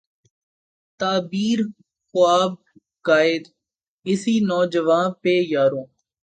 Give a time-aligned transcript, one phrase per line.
[0.99, 1.73] تعبیر ء
[2.09, 2.63] خواب ء
[3.07, 3.43] قائد،
[4.09, 5.83] اسی نوجواں پہ یارو